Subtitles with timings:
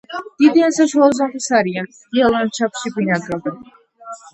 [0.43, 3.67] დიდი ან საშუალო ზომის არიან, ღია ლანდშაფტში ბინადრობენ.